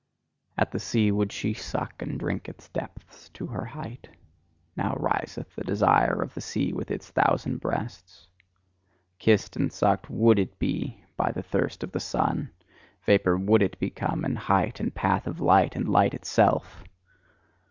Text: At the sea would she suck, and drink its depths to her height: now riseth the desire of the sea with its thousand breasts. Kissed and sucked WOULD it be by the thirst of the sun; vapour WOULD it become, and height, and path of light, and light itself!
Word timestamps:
At 0.57 0.71
the 0.71 0.79
sea 0.79 1.11
would 1.11 1.31
she 1.31 1.53
suck, 1.53 2.01
and 2.01 2.19
drink 2.19 2.49
its 2.49 2.69
depths 2.69 3.29
to 3.35 3.45
her 3.45 3.65
height: 3.65 4.09
now 4.75 4.95
riseth 4.95 5.53
the 5.55 5.63
desire 5.63 6.23
of 6.23 6.33
the 6.33 6.41
sea 6.41 6.73
with 6.73 6.89
its 6.89 7.11
thousand 7.11 7.59
breasts. 7.59 8.27
Kissed 9.19 9.55
and 9.55 9.71
sucked 9.71 10.09
WOULD 10.09 10.39
it 10.39 10.57
be 10.57 11.03
by 11.17 11.31
the 11.31 11.43
thirst 11.43 11.83
of 11.83 11.91
the 11.91 11.99
sun; 11.99 12.49
vapour 13.05 13.37
WOULD 13.37 13.61
it 13.61 13.77
become, 13.79 14.25
and 14.25 14.39
height, 14.39 14.79
and 14.79 14.95
path 14.95 15.27
of 15.27 15.39
light, 15.39 15.75
and 15.75 15.87
light 15.87 16.15
itself! 16.15 16.83